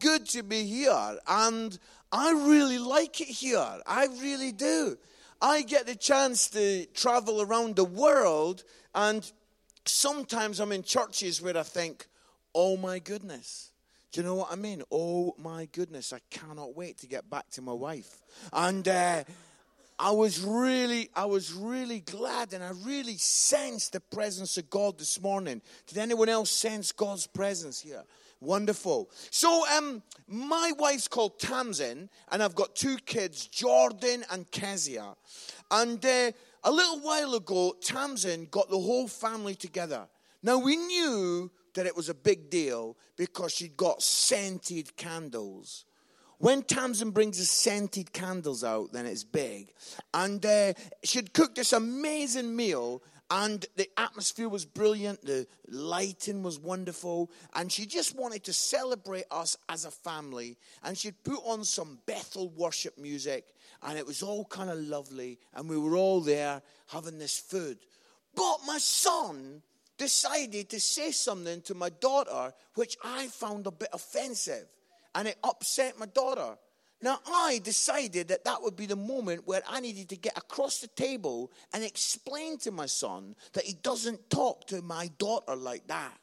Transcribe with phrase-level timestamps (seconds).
[0.00, 1.18] good to be here.
[1.26, 1.78] And
[2.12, 3.80] I really like it here.
[3.86, 4.96] I really do.
[5.40, 8.64] I get the chance to travel around the world,
[8.94, 9.30] and
[9.84, 12.06] sometimes I'm in churches where I think,
[12.54, 13.70] oh my goodness.
[14.12, 14.82] Do you know what I mean?
[14.90, 18.22] Oh my goodness, I cannot wait to get back to my wife.
[18.50, 19.24] And uh,
[19.98, 24.98] I was really, I was really glad and I really sensed the presence of God
[24.98, 25.60] this morning.
[25.86, 28.04] Did anyone else sense God's presence here?
[28.40, 29.10] Wonderful.
[29.30, 35.14] So, um, my wife's called Tamsin, and I've got two kids, Jordan and Kezia.
[35.70, 36.32] And uh,
[36.64, 40.06] a little while ago, Tamsin got the whole family together.
[40.42, 45.84] Now, we knew that it was a big deal because she'd got scented candles.
[46.38, 49.72] When Tamsin brings the scented candles out, then it's big.
[50.12, 56.60] And uh, she'd cooked this amazing meal, and the atmosphere was brilliant, the lighting was
[56.60, 60.56] wonderful, and she just wanted to celebrate us as a family.
[60.84, 63.46] And she'd put on some Bethel worship music,
[63.82, 67.78] and it was all kind of lovely, and we were all there having this food.
[68.34, 69.62] But my son
[69.98, 74.68] decided to say something to my daughter, which I found a bit offensive,
[75.14, 76.56] and it upset my daughter.
[77.02, 80.80] Now, I decided that that would be the moment where I needed to get across
[80.80, 85.86] the table and explain to my son that he doesn't talk to my daughter like
[85.88, 86.18] that.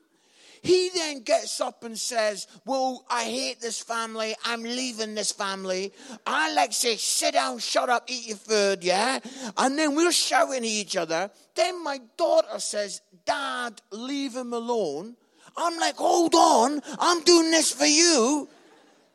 [0.63, 4.33] He then gets up and says, Well, I hate this family.
[4.45, 5.91] I'm leaving this family.
[6.25, 9.19] I like say, Sit down, shut up, eat your food, yeah?
[9.57, 11.29] And then we're shouting at each other.
[11.53, 15.17] Then my daughter says, Dad, leave him alone.
[15.57, 18.47] I'm like, Hold on, I'm doing this for you.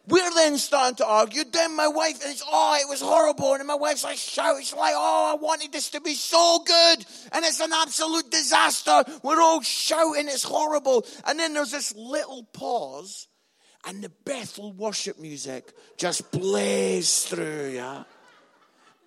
[0.09, 1.45] We're then starting to argue.
[1.45, 3.53] Then my wife and is, oh, it was horrible.
[3.55, 7.05] And my wife's like, shout, she's like, oh, I wanted this to be so good.
[7.33, 9.05] And it's an absolute disaster.
[9.23, 11.05] We're all shouting, it's horrible.
[11.27, 13.29] And then there's this little pause,
[13.87, 18.05] and the Bethel worship music just blaze through, yeah?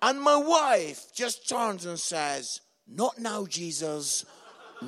[0.00, 4.24] And my wife just turns and says, not now, Jesus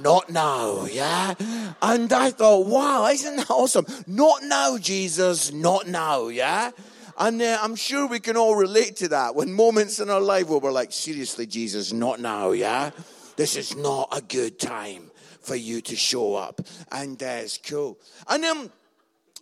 [0.03, 1.35] not now, yeah?
[1.83, 3.87] And I thought, wow, isn't that awesome?
[4.07, 6.71] Not now, Jesus, not now, yeah?
[7.17, 10.49] And uh, I'm sure we can all relate to that when moments in our life
[10.49, 12.91] where we're like, seriously, Jesus, not now, yeah?
[13.37, 15.11] This is not a good time
[15.41, 16.61] for you to show up.
[16.91, 17.99] And uh, it's cool.
[18.29, 18.71] And um,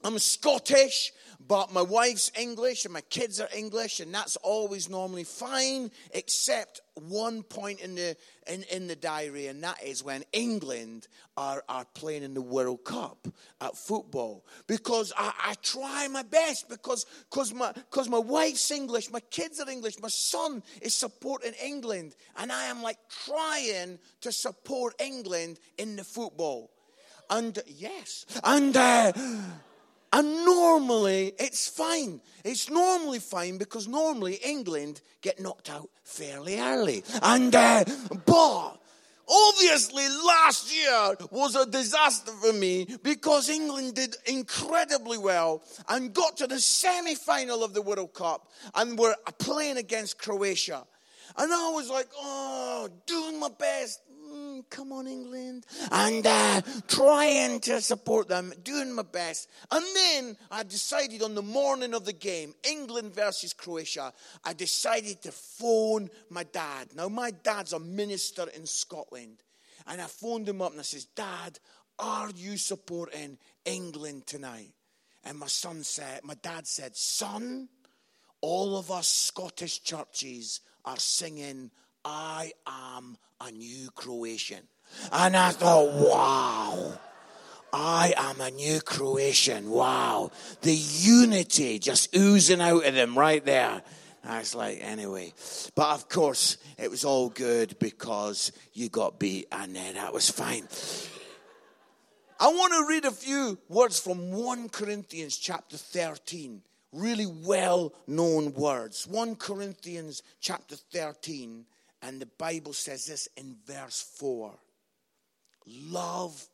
[0.04, 1.12] I'm Scottish
[1.52, 6.80] but my wife's English and my kids are English, and that's always normally fine, except
[6.94, 11.84] one point in the in, in the diary, and that is when England are, are
[11.92, 13.28] playing in the World Cup
[13.60, 14.46] at football.
[14.66, 19.60] Because I, I try my best because cause my because my wife's English, my kids
[19.60, 22.96] are English, my son is supporting England, and I am like
[23.26, 26.70] trying to support England in the football.
[27.28, 29.12] And yes, and uh,
[30.12, 32.20] and normally it's fine.
[32.44, 37.02] It's normally fine because normally England get knocked out fairly early.
[37.22, 37.84] And, uh,
[38.26, 38.76] but
[39.28, 46.36] obviously last year was a disaster for me because England did incredibly well and got
[46.38, 50.84] to the semi final of the World Cup and were playing against Croatia.
[51.38, 54.02] And I was like, oh, doing my best,
[54.70, 59.48] come on, England, and uh, trying to support them, doing my best.
[59.70, 64.12] And then I decided on the morning of the game, England versus Croatia,
[64.44, 66.88] I decided to phone my dad.
[66.94, 69.42] Now, my dad's a minister in Scotland.
[69.86, 71.58] And I phoned him up and I says, Dad,
[71.98, 74.72] are you supporting England tonight?
[75.24, 77.68] And my son said, my dad said, Son,
[78.40, 81.70] all of us Scottish churches are singing
[82.04, 83.16] I am
[83.47, 84.62] a new Croatian.
[85.10, 86.98] And I thought, wow.
[87.72, 89.70] I am a new Croatian.
[89.70, 90.30] Wow.
[90.60, 93.82] The unity just oozing out of them right there.
[94.25, 95.32] Was like, anyway.
[95.75, 100.30] But of course, it was all good because you got beat, and then that was
[100.30, 100.69] fine.
[102.38, 106.62] I want to read a few words from 1 Corinthians chapter 13.
[106.92, 109.06] Really well known words.
[109.06, 111.65] 1 Corinthians chapter 13
[112.03, 114.53] and the Bible says this in verse 4
[115.66, 116.45] Love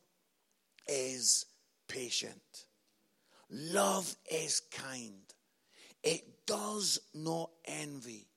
[0.87, 1.45] is
[1.87, 2.65] patient,
[3.49, 5.13] love is kind.
[6.03, 8.27] It does not envy,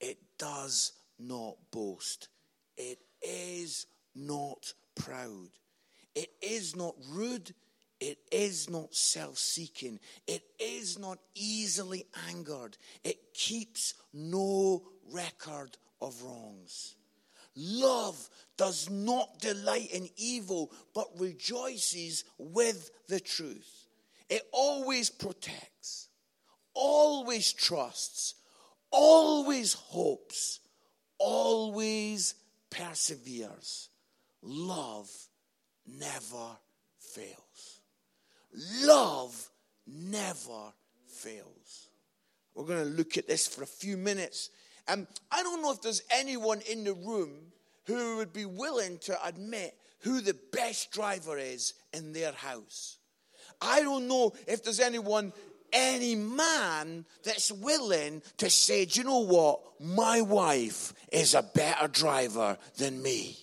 [0.00, 2.28] it does not boast,
[2.76, 5.48] it is not proud,
[6.14, 7.54] it is not rude.
[8.00, 10.00] It is not self seeking.
[10.26, 12.78] It is not easily angered.
[13.04, 16.94] It keeps no record of wrongs.
[17.56, 23.86] Love does not delight in evil, but rejoices with the truth.
[24.28, 26.08] It always protects,
[26.74, 28.36] always trusts,
[28.90, 30.60] always hopes,
[31.18, 32.34] always
[32.70, 33.88] perseveres.
[34.42, 35.10] Love
[35.86, 36.56] never
[36.98, 37.80] fails.
[38.82, 39.50] Love
[39.86, 40.72] never
[41.06, 41.88] fails.
[42.54, 44.50] We're going to look at this for a few minutes.
[44.90, 47.30] And I don't know if there's anyone in the room
[47.86, 52.96] who would be willing to admit who the best driver is in their house.
[53.60, 55.32] I don't know if there's anyone,
[55.72, 59.60] any man that's willing to say, do you know what?
[59.78, 63.38] My wife is a better driver than me.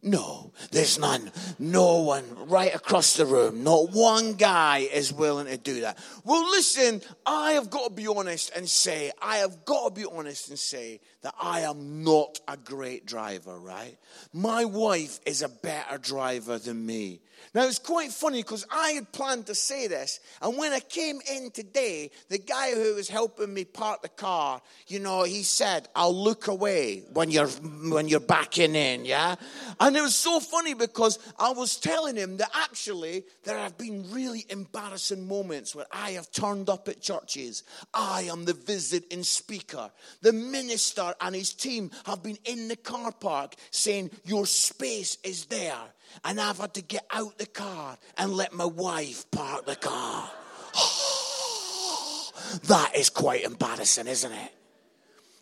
[0.00, 1.32] No, there's none.
[1.58, 3.64] No one right across the room.
[3.64, 5.98] Not one guy is willing to do that.
[6.24, 10.06] Well, listen, I have got to be honest and say, I have got to be
[10.06, 13.96] honest and say that I am not a great driver, right?
[14.32, 17.20] My wife is a better driver than me.
[17.54, 21.20] Now, it's quite funny because I had planned to say this, and when I came
[21.32, 25.88] in today, the guy who was helping me park the car, you know, he said,
[25.94, 29.36] I'll look away when you're, when you're backing in, yeah?
[29.80, 34.10] And it was so funny because I was telling him that actually there have been
[34.10, 37.62] really embarrassing moments where I have turned up at churches.
[37.94, 39.90] I am the visiting speaker.
[40.22, 45.46] The minister and his team have been in the car park saying, Your space is
[45.46, 45.78] there
[46.24, 50.30] and I've had to get out the car and let my wife park the car.
[52.64, 54.52] that is quite embarrassing, isn't it?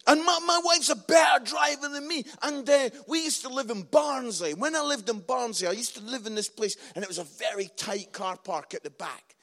[0.08, 2.24] And my, my wife's a better driver than me.
[2.42, 4.54] And uh, we used to live in Barnsley.
[4.54, 7.18] When I lived in Barnsley, I used to live in this place, and it was
[7.18, 9.35] a very tight car park at the back.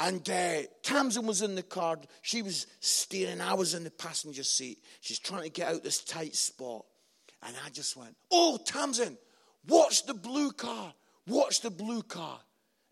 [0.00, 1.98] And uh, Tamsin was in the car.
[2.22, 3.40] She was steering.
[3.40, 4.78] I was in the passenger seat.
[5.00, 6.84] She's trying to get out this tight spot.
[7.42, 9.18] And I just went, Oh, Tamsin,
[9.68, 10.92] Watch the blue car.
[11.26, 12.40] Watch the blue car.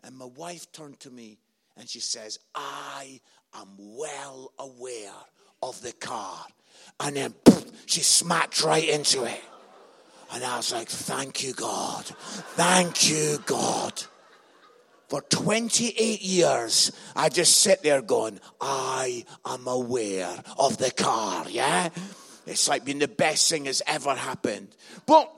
[0.03, 1.39] And my wife turned to me
[1.75, 3.19] and she says, I
[3.55, 5.11] am well aware
[5.63, 6.45] of the car.
[6.99, 7.33] And then
[7.87, 9.41] she smacked right into it.
[10.33, 12.05] And I was like, Thank you, God.
[12.05, 14.03] Thank you, God.
[15.07, 21.89] For 28 years, I just sit there going, I am aware of the car, yeah?
[22.45, 24.75] It's like being the best thing has ever happened.
[25.05, 25.31] But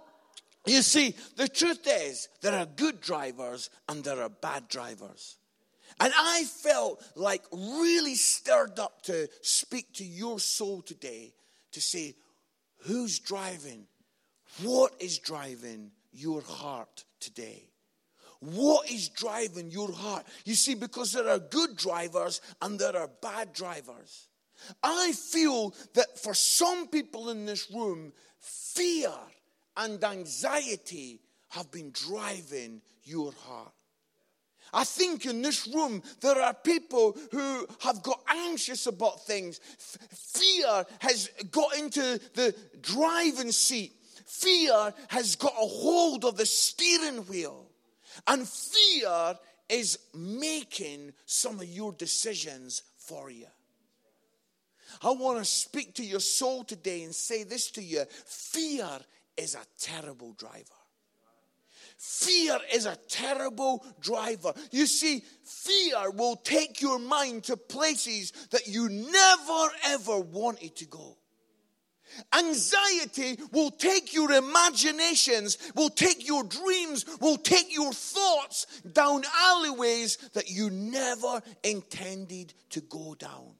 [0.66, 5.38] you see, the truth is, there are good drivers and there are bad drivers.
[6.00, 11.33] And I felt like really stirred up to speak to your soul today
[11.74, 12.15] to say,
[12.86, 13.86] who's driving?
[14.63, 17.69] What is driving your heart today?
[18.39, 20.25] What is driving your heart?
[20.45, 24.27] You see, because there are good drivers and there are bad drivers.
[24.83, 29.12] I feel that for some people in this room, fear
[29.77, 33.74] and anxiety have been driving your heart.
[34.71, 39.59] I think in this room there are people who have got anxious about things.
[39.59, 43.94] Fear has got into the driving seat.
[44.25, 47.69] Fear has got a hold of the steering wheel.
[48.28, 49.38] And fear
[49.70, 53.48] is making some of your decisions for you.
[55.04, 58.90] I want to speak to your soul today and say this to you fear
[59.38, 60.64] is a terrible driver.
[61.98, 64.54] Fear is a terrible driver.
[64.72, 70.86] You see, fear will take your mind to places that you never ever wanted to
[70.86, 71.18] go.
[72.38, 80.18] Anxiety will take your imaginations, will take your dreams, will take your thoughts down alleyways
[80.34, 83.54] that you never intended to go down.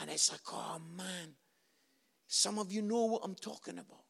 [0.00, 1.34] And it's like, oh man,
[2.26, 4.04] some of you know what I'm talking about.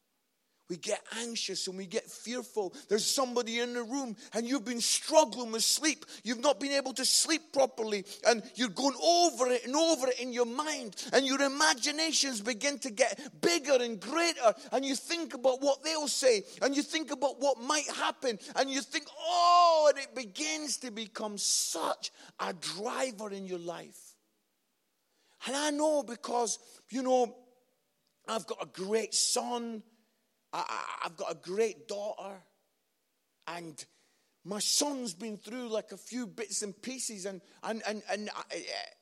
[0.71, 2.73] We get anxious and we get fearful.
[2.89, 6.07] There's somebody in the room and you've been struggling with sleep.
[6.23, 10.21] You've not been able to sleep properly and you're going over it and over it
[10.21, 10.95] in your mind.
[11.13, 14.55] And your imaginations begin to get bigger and greater.
[14.71, 18.39] And you think about what they'll say and you think about what might happen.
[18.55, 24.15] And you think, oh, and it begins to become such a driver in your life.
[25.49, 26.61] And I know because,
[26.91, 27.35] you know,
[28.29, 29.83] I've got a great son
[30.53, 32.35] I, have got a great daughter,
[33.47, 33.85] and
[34.45, 37.27] my son's been through like a few bits and pieces.
[37.27, 38.57] And, and, and, and uh,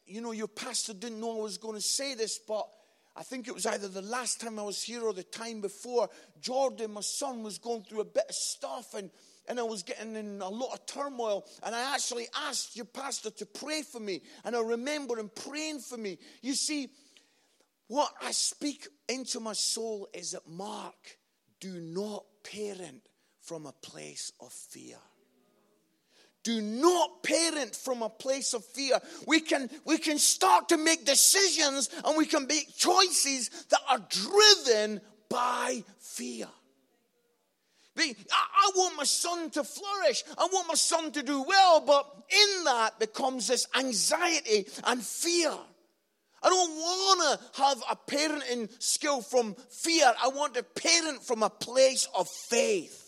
[0.06, 2.68] you know, your pastor didn't know I was going to say this, but
[3.16, 6.08] I think it was either the last time I was here or the time before.
[6.40, 9.10] Jordan, my son, was going through a bit of stuff, and,
[9.48, 11.44] and I was getting in a lot of turmoil.
[11.62, 15.80] And I actually asked your pastor to pray for me, and I remember him praying
[15.80, 16.18] for me.
[16.42, 16.90] You see,
[17.88, 21.17] what I speak into my soul is that Mark
[21.60, 23.02] do not parent
[23.40, 24.96] from a place of fear.
[26.44, 28.98] do not parent from a place of fear.
[29.26, 34.00] We can, we can start to make decisions and we can make choices that are
[34.08, 36.48] driven by fear.
[37.98, 40.24] I want my son to flourish.
[40.36, 45.52] I want my son to do well, but in that becomes this anxiety and fear.
[46.42, 50.12] I don't want to have a parenting skill from fear.
[50.23, 53.04] I want to parent from a place of faith.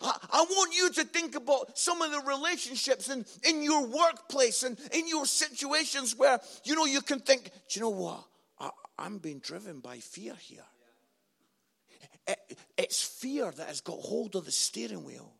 [0.00, 4.78] I, want you to think about some of the relationships in, in your workplace and
[4.92, 8.24] in your situations where, you know, you can think, do you know what?
[8.58, 10.64] I, I'm being driven by fear here.
[12.78, 15.32] It's fear that has got hold of the steering wheel.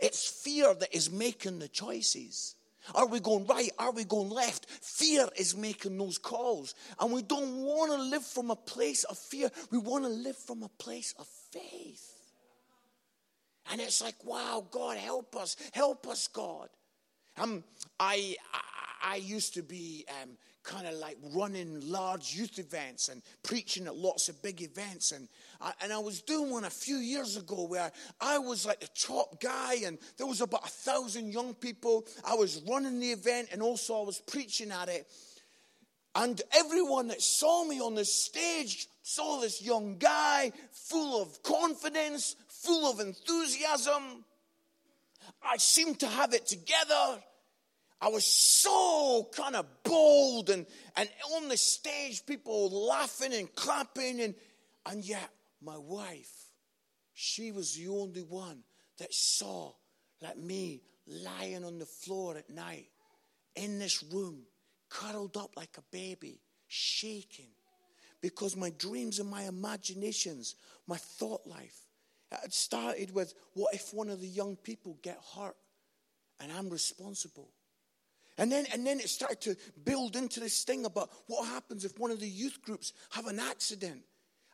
[0.00, 2.54] It's fear that is making the choices.
[2.94, 3.70] Are we going right?
[3.78, 4.66] Are we going left?
[4.68, 6.74] Fear is making those calls.
[6.98, 9.50] And we don't want to live from a place of fear.
[9.70, 12.14] We want to live from a place of faith.
[13.70, 15.56] And it's like, wow, God, help us.
[15.72, 16.68] Help us, God.
[17.38, 17.62] Um,
[17.98, 18.60] I, I,
[19.12, 20.30] I used to be um,
[20.62, 25.12] kind of like running large youth events and preaching at lots of big events.
[25.12, 25.28] And
[25.60, 27.90] I, and I was doing one a few years ago where
[28.20, 32.06] I was like the top guy, and there was about a thousand young people.
[32.24, 35.06] I was running the event, and also I was preaching at it.
[36.14, 42.34] And everyone that saw me on the stage saw this young guy full of confidence,
[42.48, 44.24] full of enthusiasm.
[45.42, 47.22] I seemed to have it together.
[48.02, 50.66] I was so kind of bold and,
[50.96, 54.20] and on the stage, people laughing and clapping.
[54.20, 54.34] And,
[54.86, 55.28] and yet,
[55.62, 56.32] my wife,
[57.12, 58.62] she was the only one
[58.98, 59.72] that saw,
[60.22, 62.88] like me, lying on the floor at night
[63.54, 64.44] in this room,
[64.88, 67.50] curled up like a baby, shaking.
[68.22, 70.54] Because my dreams and my imaginations,
[70.86, 71.86] my thought life,
[72.44, 75.56] it started with what if one of the young people get hurt
[76.38, 77.50] and I'm responsible?
[78.40, 81.98] And then, and then it started to build into this thing about what happens if
[81.98, 84.00] one of the youth groups have an accident.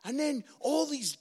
[0.03, 1.17] And then all these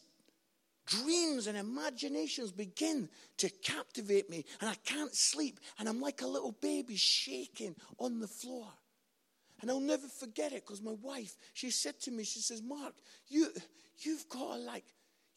[0.84, 6.26] dreams and imaginations begin to captivate me, and I can't sleep, and I'm like a
[6.26, 8.66] little baby shaking on the floor.
[9.62, 12.94] And I'll never forget it because my wife, she said to me, she says, Mark,
[13.28, 13.46] you,
[13.98, 14.84] you've got to like,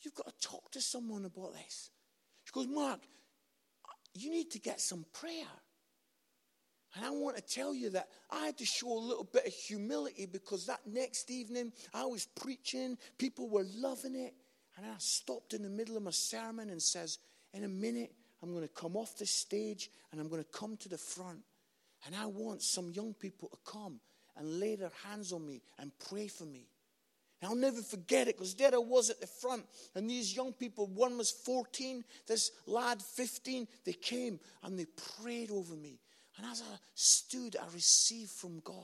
[0.01, 1.91] you've got to talk to someone about this.
[2.45, 3.01] She goes, Mark,
[4.15, 5.45] you need to get some prayer.
[6.95, 9.53] And I want to tell you that I had to show a little bit of
[9.53, 14.33] humility because that next evening I was preaching, people were loving it,
[14.75, 17.19] and I stopped in the middle of my sermon and says,
[17.53, 20.77] "In a minute, I'm going to come off the stage and I'm going to come
[20.77, 21.43] to the front,
[22.05, 23.99] and I want some young people to come
[24.35, 26.69] and lay their hands on me and pray for me."
[27.41, 29.65] And I'll never forget it because there I was at the front,
[29.95, 35.51] and these young people, one was 14, this lad 15, they came and they prayed
[35.51, 35.99] over me.
[36.39, 38.75] And as I stood, I received from God.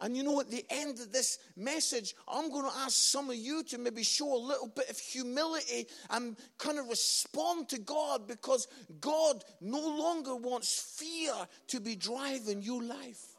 [0.00, 3.36] And you know, at the end of this message, I'm going to ask some of
[3.36, 8.26] you to maybe show a little bit of humility and kind of respond to God
[8.26, 8.66] because
[9.00, 11.34] God no longer wants fear
[11.66, 13.36] to be driving your life.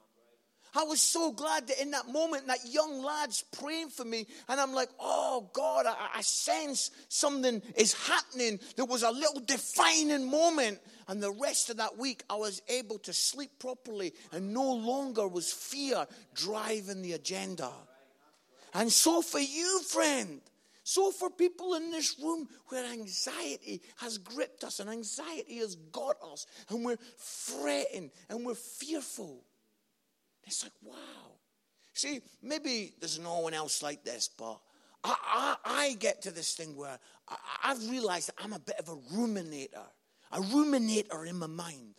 [0.74, 4.60] I was so glad that in that moment, that young lad's praying for me, and
[4.60, 8.60] I'm like, oh God, I, I sense something is happening.
[8.78, 10.80] There was a little defining moment.
[11.08, 15.28] And the rest of that week, I was able to sleep properly, and no longer
[15.28, 17.70] was fear driving the agenda.
[18.74, 20.40] And so for you, friend,
[20.84, 26.16] so for people in this room where anxiety has gripped us and anxiety has got
[26.24, 29.44] us, and we're fretting and we're fearful
[30.46, 30.96] it's like, wow.
[31.94, 34.60] See, maybe there's no one else like this, but
[35.04, 38.78] I, I, I get to this thing where I, I've realized that I'm a bit
[38.80, 39.88] of a ruminator,
[40.32, 41.96] a ruminator in my mind.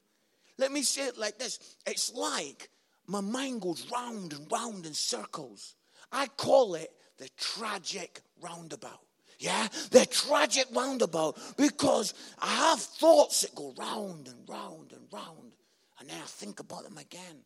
[0.58, 2.68] Let me say it like this it's like
[3.06, 5.74] my mind goes round and round in circles.
[6.10, 9.00] I call it the tragic roundabout.
[9.38, 15.56] Yeah, the tragic roundabout because I have thoughts that go round and round and round,
[15.98, 17.42] and then I think about them again.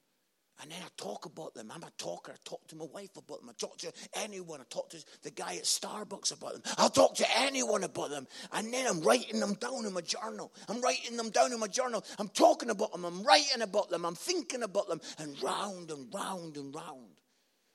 [0.62, 1.70] And then I talk about them.
[1.70, 2.32] I'm a talker.
[2.32, 3.50] I talk to my wife about them.
[3.50, 4.60] I talk to anyone.
[4.60, 6.62] I talk to the guy at Starbucks about them.
[6.78, 8.26] I'll talk to anyone about them.
[8.52, 10.52] And then I'm writing them down in my journal.
[10.68, 12.02] I'm writing them down in my journal.
[12.18, 13.04] I'm talking about them.
[13.04, 14.06] I'm writing about them.
[14.06, 15.00] I'm thinking about them.
[15.18, 17.10] And round and round and round.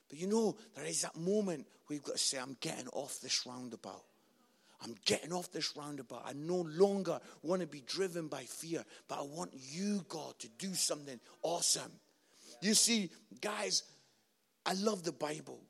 [0.08, 3.20] But you know, there is that moment where you've got to say, I'm getting off
[3.20, 4.04] this roundabout.
[4.84, 6.22] I'm getting off this roundabout.
[6.26, 10.48] I no longer want to be driven by fear, but I want you, God, to
[10.58, 11.92] do something awesome.
[12.62, 13.82] You see, guys,
[14.64, 15.60] I love the Bible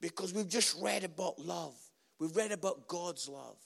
[0.00, 1.74] because we've just read about love.
[2.18, 3.58] We've read about God's love.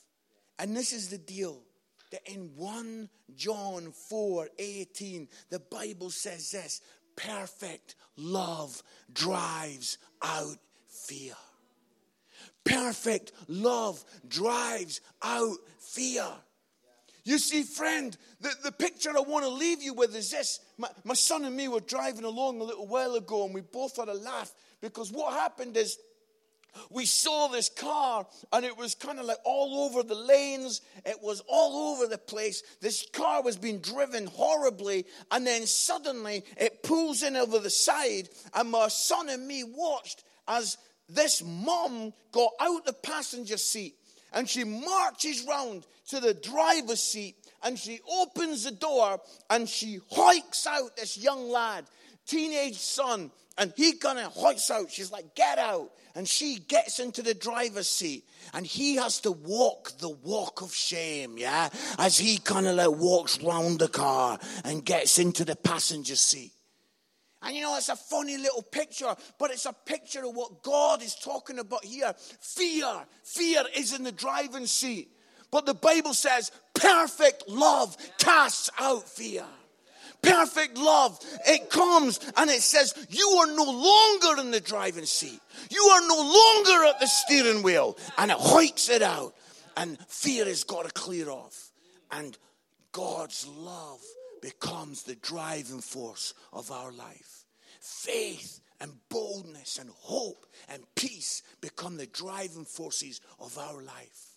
[0.59, 1.63] And this is the deal
[2.11, 6.81] that in 1 John 4 18, the Bible says this
[7.17, 10.57] perfect love drives out
[10.89, 11.35] fear.
[12.65, 16.27] Perfect love drives out fear.
[17.25, 20.61] You see, friend, the, the picture I want to leave you with is this.
[20.77, 23.97] My, my son and me were driving along a little while ago, and we both
[23.97, 25.99] had a laugh because what happened is
[26.91, 30.81] we saw this car and it was kind of like all over the lanes.
[31.05, 32.63] It was all over the place.
[32.81, 35.05] This car was being driven horribly.
[35.31, 38.31] And then suddenly it pulls in over the side.
[38.55, 43.97] And my son and me watched as this mom got out the passenger seat
[44.33, 49.21] and she marches round to the driver's seat and she opens the door
[49.51, 51.85] and she hikes out this young lad,
[52.27, 54.91] teenage son, and he kind of hikes out.
[54.91, 55.91] She's like, get out.
[56.15, 60.75] And she gets into the driver's seat and he has to walk the walk of
[60.75, 65.57] shame, yeah, as he kind of like walks round the car and gets into the
[65.57, 66.53] passenger seat.
[67.43, 71.03] And you know, it's a funny little picture, but it's a picture of what God
[71.03, 72.15] is talking about here.
[72.41, 75.11] Fear, fear is in the driving seat.
[75.51, 79.45] But the Bible says perfect love casts out fear.
[80.23, 81.19] Perfect love,
[81.49, 85.41] it comes and it says, You are no longer in the driving seat.
[85.69, 87.99] You are no longer at the steering wheel.
[88.17, 89.35] And it hikes it out.
[89.77, 91.73] And fear has got to clear off.
[92.13, 92.39] And
[92.93, 94.01] God's love
[94.43, 97.47] becomes the driving force of our life.
[97.81, 104.33] Faith and boldness and hope and peace become the driving forces of our life.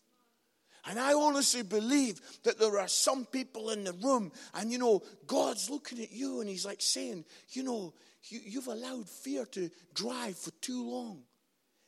[0.88, 5.02] And I honestly believe that there are some people in the room, and you know,
[5.26, 7.94] God's looking at you and He's like saying, you know,
[8.30, 11.24] you, you've allowed fear to drive for too long.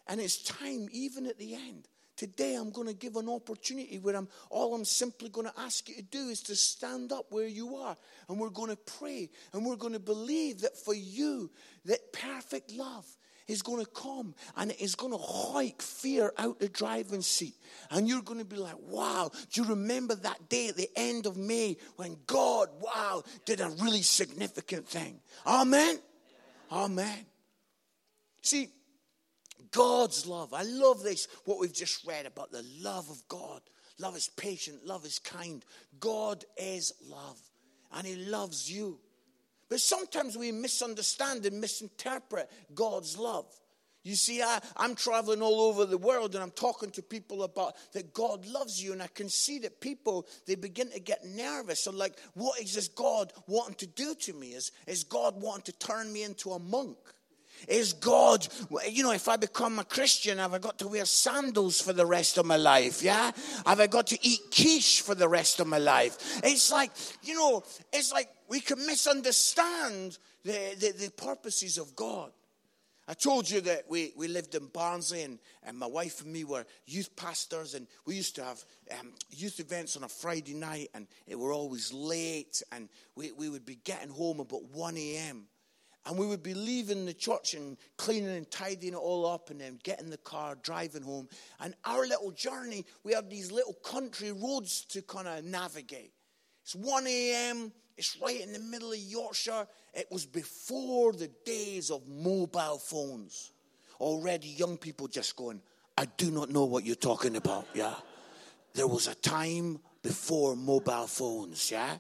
[0.08, 4.16] And it's time, even at the end, Today I'm going to give an opportunity where
[4.16, 7.48] I'm all I'm simply going to ask you to do is to stand up where
[7.48, 7.96] you are
[8.28, 11.52] and we're going to pray and we're going to believe that for you
[11.86, 13.06] that perfect love
[13.48, 17.56] is going to come and it is going to hike fear out the driving seat.
[17.92, 21.28] And you're going to be like, wow, do you remember that day at the end
[21.28, 25.20] of May when God, wow, did a really significant thing?
[25.46, 26.00] Amen?
[26.72, 27.26] Amen.
[28.42, 28.70] See,
[29.72, 30.54] God's love.
[30.54, 33.62] I love this, what we've just read about the love of God.
[34.00, 35.66] Love is patient, love is kind.
[36.00, 37.40] God is love,
[37.92, 39.00] and He loves you.
[39.70, 43.48] But sometimes we misunderstand and misinterpret God's love.
[44.04, 47.74] You see, I, am traveling all over the world and I'm talking to people about
[47.92, 51.84] that God loves you, and I can see that people they begin to get nervous.
[51.84, 54.54] So, like, what is this God wanting to do to me?
[54.54, 56.98] Is, is God wanting to turn me into a monk?
[57.68, 58.48] Is God,
[58.90, 62.06] you know, if I become a Christian, have I got to wear sandals for the
[62.06, 63.02] rest of my life?
[63.02, 63.32] Yeah?
[63.66, 66.40] Have I got to eat quiche for the rest of my life?
[66.44, 66.92] It's like,
[67.24, 72.32] you know, it's like we can misunderstand the, the, the purposes of God.
[73.10, 76.44] I told you that we, we lived in Barnsley, and, and my wife and me
[76.44, 78.66] were youth pastors, and we used to have
[79.00, 83.48] um, youth events on a Friday night, and it were always late, and we, we
[83.48, 85.46] would be getting home about 1 a.m.
[86.08, 89.60] And we would be leaving the church and cleaning and tidying it all up and
[89.60, 91.28] then getting the car, driving home.
[91.60, 96.14] And our little journey, we had these little country roads to kind of navigate.
[96.64, 99.68] It's 1 a.m., it's right in the middle of Yorkshire.
[99.94, 103.52] It was before the days of mobile phones.
[104.00, 105.60] Already, young people just going,
[105.98, 107.96] I do not know what you're talking about, yeah?
[108.74, 111.98] There was a time before mobile phones, yeah?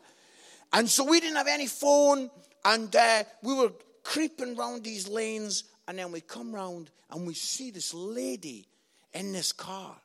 [0.72, 2.30] And so we didn't have any phone,
[2.64, 3.72] and uh, we were
[4.08, 8.66] creeping round these lanes, and then we come round and we see this lady
[9.14, 9.98] in this car,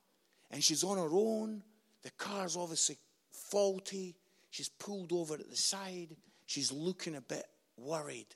[0.51, 1.63] and she's on her own.
[2.03, 2.99] The car's obviously
[3.31, 4.17] faulty.
[4.51, 6.17] She's pulled over at the side.
[6.47, 8.27] She's looking a bit worried.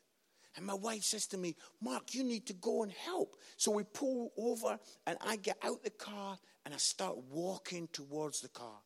[0.54, 3.36] And my wife says to me, Mark, you need to go and help.
[3.56, 8.40] So we pull over, and I get out the car and I start walking towards
[8.40, 8.78] the car.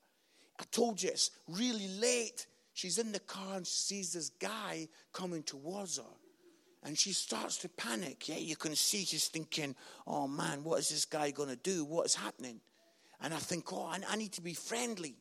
[0.58, 2.46] I told you it's really late.
[2.72, 6.04] She's in the car and she sees this guy coming towards her.
[6.82, 8.28] And she starts to panic.
[8.28, 9.74] Yeah, you can see she's thinking,
[10.06, 11.84] oh man, what is this guy going to do?
[11.84, 12.60] What is happening?
[13.22, 15.14] And I think, oh, I, need to be friendly.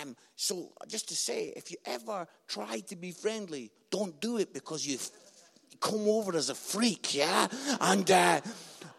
[0.00, 4.54] Um, so, just to say, if you ever try to be friendly, don't do it
[4.54, 5.10] because you've
[5.80, 7.48] come over as a freak, yeah?
[7.80, 8.40] And uh,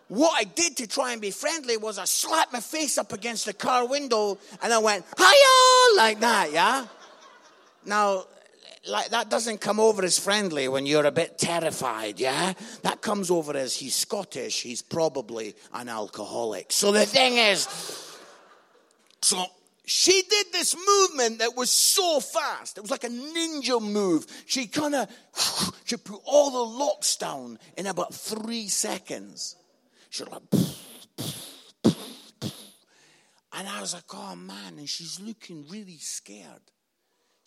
[0.07, 3.45] what I did to try and be friendly was I slapped my face up against
[3.45, 6.85] the car window and I went, hiya, like that, yeah?
[7.85, 8.25] Now,
[8.87, 12.53] like that doesn't come over as friendly when you're a bit terrified, yeah?
[12.83, 16.71] That comes over as he's Scottish, he's probably an alcoholic.
[16.71, 17.67] So the thing is,
[19.21, 19.45] so
[19.85, 22.77] she did this movement that was so fast.
[22.77, 24.27] It was like a ninja move.
[24.45, 25.09] She kind of,
[25.85, 29.55] she put all the locks down in about three seconds.
[30.09, 30.41] She like,
[33.53, 36.61] and I was like, oh man, and she's looking really scared.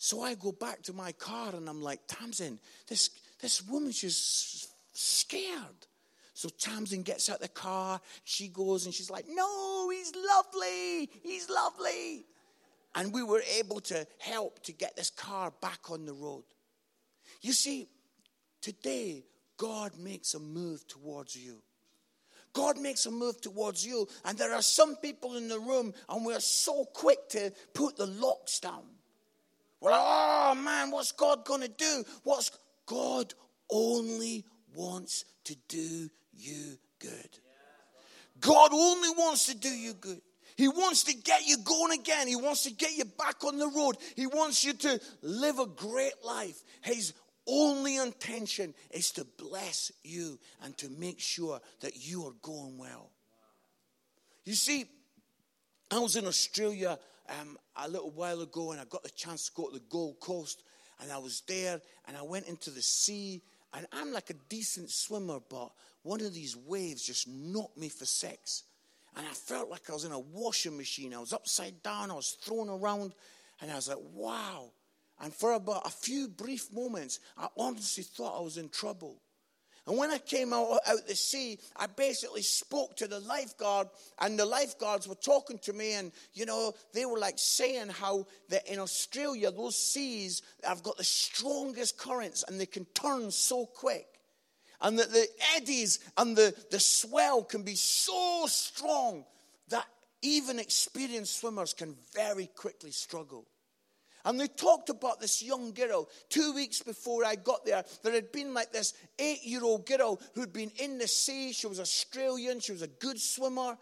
[0.03, 4.67] So I go back to my car and I'm like, Tamsin, this, this woman's just
[4.93, 5.85] scared.
[6.33, 11.47] So Tamsin gets out the car, she goes and she's like, No, he's lovely, he's
[11.51, 12.25] lovely.
[12.95, 16.45] And we were able to help to get this car back on the road.
[17.41, 17.87] You see,
[18.59, 19.23] today,
[19.55, 21.61] God makes a move towards you.
[22.53, 24.07] God makes a move towards you.
[24.25, 28.07] And there are some people in the room, and we're so quick to put the
[28.07, 28.81] locks down.
[29.81, 32.03] We're like, oh man, what's God going to do?
[32.23, 32.51] What's
[32.85, 33.33] God
[33.69, 37.39] only wants to do you good.
[38.39, 40.21] God only wants to do you good.
[40.57, 42.27] He wants to get you going again.
[42.27, 43.97] He wants to get you back on the road.
[44.15, 46.61] He wants you to live a great life.
[46.81, 47.13] His
[47.47, 53.11] only intention is to bless you and to make sure that you are going well.
[54.43, 54.85] You see,
[55.89, 56.99] I was in Australia
[57.39, 60.19] um, a little while ago and I got the chance to go to the Gold
[60.19, 60.63] Coast
[61.01, 63.41] and I was there and I went into the sea
[63.73, 65.71] and I'm like a decent swimmer, but
[66.03, 68.63] one of these waves just knocked me for six.
[69.15, 71.13] And I felt like I was in a washing machine.
[71.13, 73.13] I was upside down, I was thrown around,
[73.61, 74.71] and I was like, wow.
[75.21, 79.21] And for about a few brief moments, I honestly thought I was in trouble.
[79.87, 83.87] And when I came out, out the sea, I basically spoke to the lifeguard,
[84.19, 88.27] and the lifeguards were talking to me, and you know, they were like saying how
[88.49, 93.65] that in Australia, those seas have got the strongest currents and they can turn so
[93.65, 94.07] quick.
[94.81, 99.25] And that the eddies and the, the swell can be so strong
[99.69, 99.85] that
[100.21, 103.45] even experienced swimmers can very quickly struggle.
[104.25, 106.09] And they talked about this young girl.
[106.29, 110.21] Two weeks before I got there, there had been like this eight year old girl
[110.35, 111.53] who'd been in the sea.
[111.53, 113.77] She was Australian, she was a good swimmer.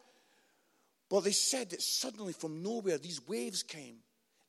[1.10, 3.98] But they said that suddenly from nowhere, these waves came.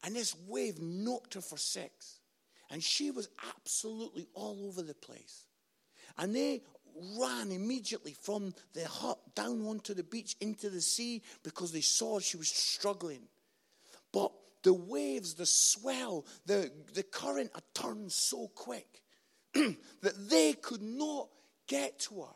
[0.05, 2.21] And this wave knocked her for six.
[2.71, 5.47] And she was absolutely all over the place.
[6.19, 6.63] And they
[7.19, 12.19] ran immediately from the hut down onto the beach into the sea because they saw
[12.19, 13.23] she was struggling.
[14.13, 19.03] But the waves, the swell, the, the current had turned so quick
[19.55, 21.29] that they could not
[21.67, 22.35] get to her.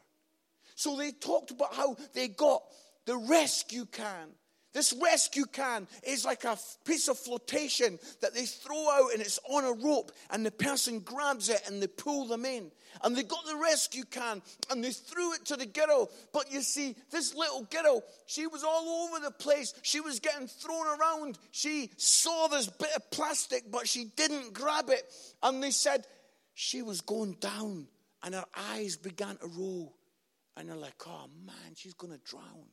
[0.74, 2.62] So they talked about how they got
[3.06, 4.30] the rescue can
[4.74, 9.38] this rescue can is like a piece of flotation that they throw out and it's
[9.48, 12.70] on a rope and the person grabs it and they pull them in.
[13.02, 16.10] And they got the rescue can and they threw it to the girl.
[16.32, 19.74] But you see, this little girl, she was all over the place.
[19.82, 21.38] She was getting thrown around.
[21.52, 25.04] She saw this bit of plastic, but she didn't grab it.
[25.42, 26.04] And they said
[26.54, 27.86] she was going down
[28.24, 29.94] and her eyes began to roll.
[30.56, 32.66] And they're like, oh man, she's going to drown.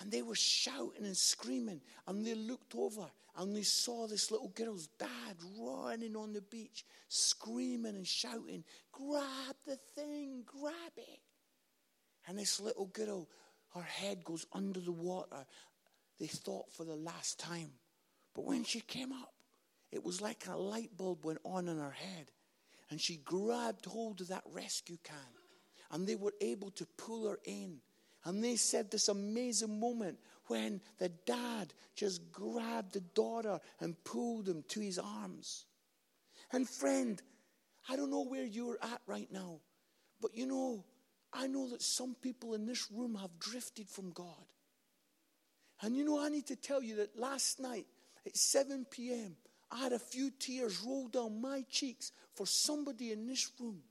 [0.00, 1.80] And they were shouting and screaming.
[2.06, 3.06] And they looked over
[3.38, 9.56] and they saw this little girl's dad running on the beach, screaming and shouting, Grab
[9.66, 11.20] the thing, grab it.
[12.26, 13.28] And this little girl,
[13.74, 15.46] her head goes under the water.
[16.18, 17.70] They thought for the last time.
[18.34, 19.32] But when she came up,
[19.92, 22.30] it was like a light bulb went on in her head.
[22.90, 25.16] And she grabbed hold of that rescue can.
[25.90, 27.80] And they were able to pull her in.
[28.26, 34.48] And they said this amazing moment when the dad just grabbed the daughter and pulled
[34.48, 35.64] him to his arms.
[36.52, 37.22] And friend,
[37.88, 39.60] I don't know where you're at right now,
[40.20, 40.84] but you know,
[41.32, 44.46] I know that some people in this room have drifted from God.
[45.80, 47.86] And you know, I need to tell you that last night
[48.26, 49.36] at 7 p.m.,
[49.70, 53.82] I had a few tears roll down my cheeks for somebody in this room.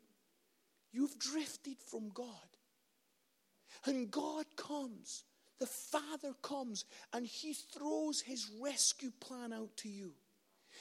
[0.91, 2.27] You've drifted from God.
[3.85, 5.23] And God comes,
[5.59, 10.13] the Father comes, and He throws His rescue plan out to you.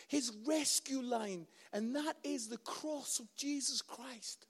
[0.09, 4.47] His rescue line, and that is the cross of Jesus Christ.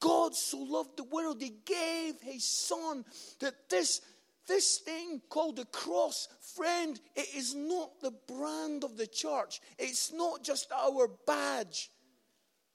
[0.00, 3.04] God so loved the world, He gave His Son
[3.40, 4.00] that this
[4.48, 9.60] this thing called the cross, friend, it is not the brand of the church.
[9.78, 11.90] It's not just our badge.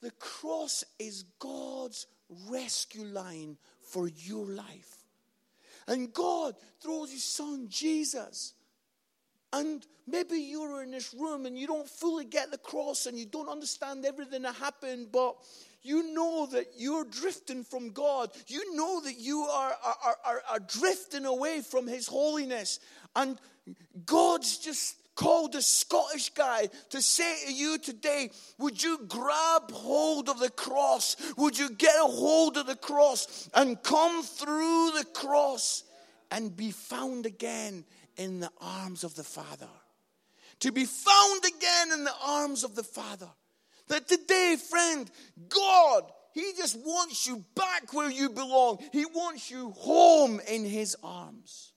[0.01, 2.07] The cross is God's
[2.47, 4.96] rescue line for your life.
[5.87, 8.53] And God throws his son Jesus.
[9.53, 13.25] And maybe you're in this room and you don't fully get the cross and you
[13.25, 15.37] don't understand everything that happened, but
[15.81, 18.31] you know that you're drifting from God.
[18.47, 22.79] You know that you are, are, are, are drifting away from His holiness.
[23.15, 23.39] And
[24.05, 30.29] God's just called a Scottish guy to say to you today would you grab hold
[30.29, 31.17] of the cross?
[31.37, 35.83] Would you get a hold of the cross and come through the cross
[36.31, 37.83] and be found again
[38.15, 39.67] in the arms of the Father?
[40.61, 43.29] To be found again in the arms of the Father.
[43.89, 45.09] That today, friend,
[45.49, 46.03] God,
[46.33, 48.79] He just wants you back where you belong.
[48.91, 51.73] He wants you home in His arms.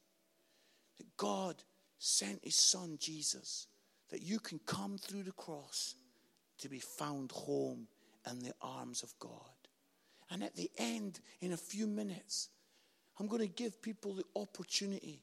[1.17, 1.63] God
[2.01, 3.69] sent His Son, Jesus,
[4.09, 5.95] that you can come through the cross
[6.59, 7.87] to be found home
[8.29, 9.31] in the arms of God.
[10.31, 12.49] And at the end, in a few minutes,
[13.19, 15.21] I'm going to give people the opportunity.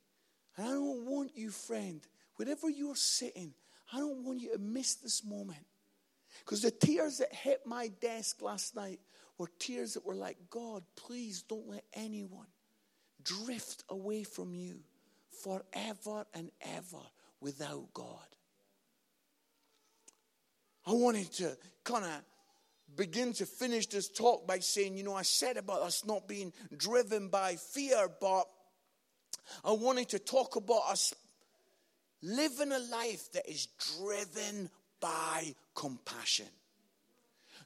[0.56, 2.00] And I don't want you, friend,
[2.36, 3.54] wherever you're sitting,
[3.92, 5.66] I don't want you to miss this moment.
[6.46, 9.00] Because the tears that hit my desk last night
[9.40, 12.48] were tears that were like, God, please don't let anyone
[13.24, 14.82] drift away from you
[15.43, 17.04] forever and ever
[17.41, 18.28] without God.
[20.86, 22.21] I wanted to kind of
[22.95, 26.54] begin to finish this talk by saying, you know, I said about us not being
[26.76, 28.45] driven by fear, but
[29.63, 31.13] I wanted to talk about us
[32.21, 34.69] living a life that is driven
[35.00, 36.47] by compassion.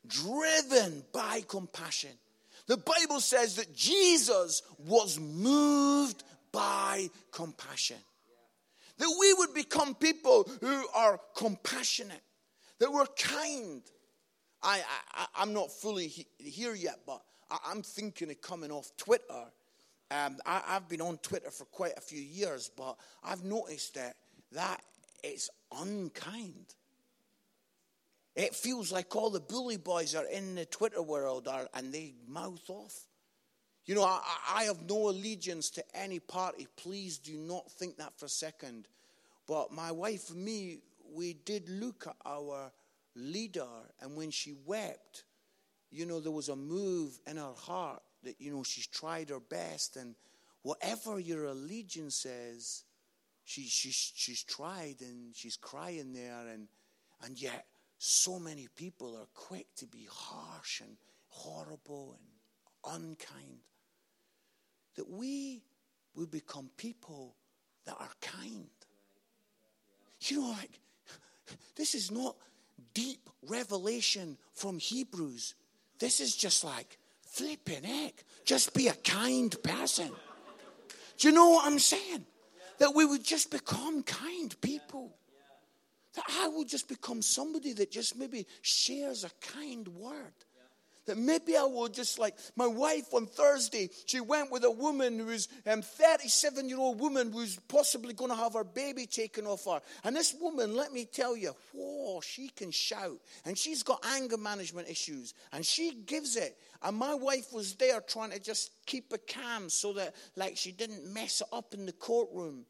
[0.07, 2.11] Driven by compassion.
[2.67, 7.97] The Bible says that Jesus was moved by compassion.
[8.97, 12.21] That we would become people who are compassionate,
[12.79, 13.81] that we're kind.
[14.61, 14.81] I,
[15.13, 19.45] I, I'm not fully he, here yet, but I, am thinking of coming off Twitter.
[20.11, 24.15] Um, I, I've been on Twitter for quite a few years, but I've noticed that
[24.51, 24.81] that
[25.23, 26.75] it's unkind.
[28.35, 32.13] It feels like all the bully boys are in the Twitter world are, and they
[32.27, 33.07] mouth off.
[33.85, 34.21] You know, I,
[34.53, 36.67] I have no allegiance to any party.
[36.75, 38.87] Please do not think that for a second.
[39.47, 40.79] But my wife and me,
[41.13, 42.71] we did look at our
[43.15, 43.67] leader,
[43.99, 45.25] and when she wept,
[45.89, 49.39] you know, there was a move in her heart that, you know, she's tried her
[49.39, 50.15] best, and
[50.61, 52.85] whatever your allegiance is,
[53.43, 56.67] she, she's, she's tried and she's crying there, and,
[57.25, 57.65] and yet
[57.97, 60.95] so many people are quick to be harsh and
[61.27, 62.30] horrible and
[62.85, 63.59] unkind.
[64.95, 65.63] That we
[66.15, 67.35] will become people
[67.85, 68.69] that are kind.
[70.21, 70.79] You know, like,
[71.75, 72.35] this is not
[72.93, 75.55] deep revelation from Hebrews.
[75.99, 80.11] This is just like, flipping heck, just be a kind person.
[81.17, 82.25] Do you know what I'm saying?
[82.79, 85.15] That we would just become kind people.
[86.13, 90.33] That I will just become somebody that just maybe shares a kind word.
[91.11, 95.19] That maybe I will just like my wife on Thursday, she went with a woman
[95.19, 95.29] who
[95.65, 99.65] a um, 37 year old woman who's possibly going to have her baby taken off
[99.65, 99.81] her.
[100.05, 103.19] And this woman, let me tell you, whoa, she can shout.
[103.43, 105.33] And she's got anger management issues.
[105.51, 106.57] And she gives it.
[106.81, 110.71] And my wife was there trying to just keep a calm so that like she
[110.71, 112.63] didn't mess it up in the courtroom.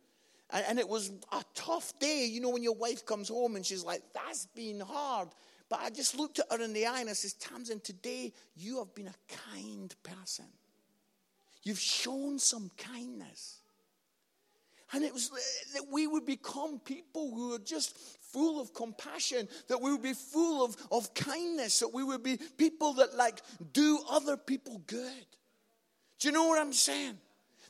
[0.49, 3.83] And it was a tough day, you know, when your wife comes home and she's
[3.83, 5.29] like, that's been hard.
[5.71, 8.79] But I just looked at her in the eye and I says, Tamsin, today you
[8.79, 9.15] have been a
[9.49, 10.43] kind person.
[11.63, 13.61] You've shown some kindness.
[14.91, 15.37] And it was uh,
[15.75, 17.97] that we would become people who are just
[18.33, 22.37] full of compassion, that we would be full of, of kindness, that we would be
[22.57, 25.25] people that like do other people good.
[26.19, 27.17] Do you know what I'm saying?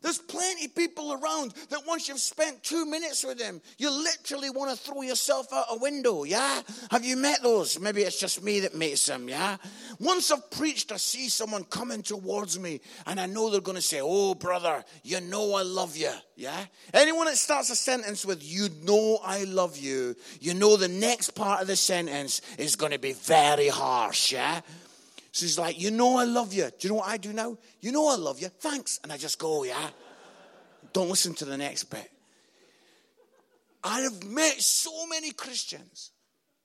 [0.02, 4.50] There's plenty of people around that once you've spent two minutes with them, you literally
[4.50, 6.62] want to throw yourself out a window, yeah?
[6.90, 7.80] Have you met those?
[7.80, 9.58] Maybe it's just me that meets them, yeah?
[10.00, 13.82] Once I've preached, I see someone coming towards me, and I know they're going to
[13.82, 16.66] say, Oh, brother, you know I love you, yeah?
[16.94, 21.32] Anyone that starts a sentence with, You know I love you, you know the next
[21.32, 24.62] part of the sentence is going to be very harsh, yeah?
[25.32, 26.64] She's like, You know I love you.
[26.64, 27.58] Do you know what I do now?
[27.80, 28.50] You know I love you.
[28.50, 29.00] Thanks.
[29.04, 29.90] And I just go, oh, Yeah.
[30.94, 32.12] Don't listen to the next bit.
[33.84, 36.12] I have met so many Christians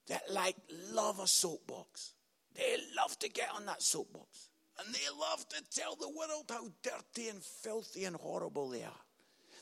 [0.08, 0.56] that like
[0.92, 2.12] love a soapbox.
[2.54, 4.48] They love to get on that soapbox.
[4.78, 8.92] And they love to tell the world how dirty and filthy and horrible they are.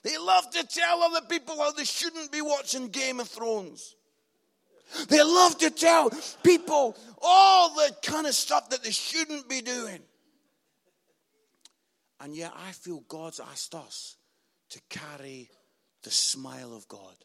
[0.03, 3.95] They love to tell other people how they shouldn't be watching Game of Thrones.
[5.09, 6.11] They love to tell
[6.43, 10.01] people all the kind of stuff that they shouldn't be doing.
[12.21, 14.17] And yet, I feel God's asked us
[14.71, 15.51] to carry
[16.03, 17.17] the smile of God,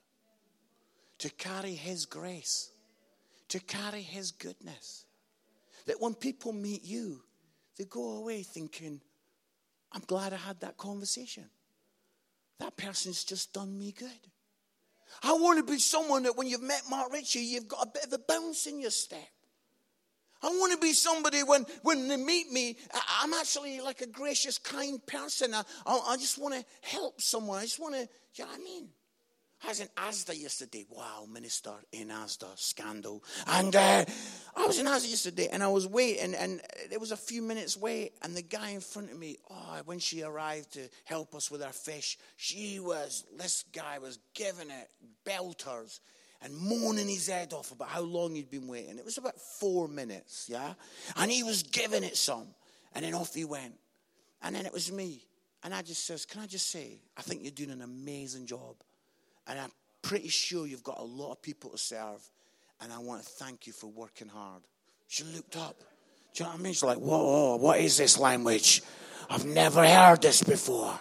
[1.20, 2.72] to carry His grace,
[3.50, 5.06] to carry His goodness.
[5.86, 7.22] That when people meet you,
[7.78, 9.02] they go away thinking,
[9.92, 11.46] I'm glad I had that conversation.
[12.60, 14.10] That person's just done me good.
[15.24, 18.06] I want to be someone that when you've met Mark Ritchie, you've got a bit
[18.06, 19.28] of a bounce in your step.
[20.42, 22.78] I want to be somebody when, when they meet me,
[23.22, 25.54] I'm actually like a gracious, kind person.
[25.54, 27.60] I, I, I just want to help someone.
[27.60, 28.90] I just want to, you know what I mean?
[29.64, 30.86] I was in Asda yesterday.
[30.90, 33.24] Wow, minister in Asda, scandal.
[33.46, 34.06] And uh,
[34.56, 37.76] I was in Asda yesterday and I was waiting and there was a few minutes
[37.76, 41.52] wait and the guy in front of me, oh, when she arrived to help us
[41.52, 44.90] with our fish, she was, this guy was giving it
[45.26, 46.00] belters
[46.42, 48.98] and moaning his head off about how long he'd been waiting.
[48.98, 50.74] It was about four minutes, yeah?
[51.18, 52.48] And he was giving it some.
[52.96, 53.76] And then off he went.
[54.42, 55.26] And then it was me.
[55.64, 58.76] And I just says, Can I just say, I think you're doing an amazing job.
[59.50, 59.72] And I'm
[60.04, 62.22] pretty sure you've got a lot of people to serve.
[62.80, 64.62] And I want to thank you for working hard.
[65.08, 65.80] She looked up.
[66.34, 66.74] Do you know what I mean?
[66.74, 68.84] She's like, whoa, what is this language?
[69.30, 70.98] I've never heard this before.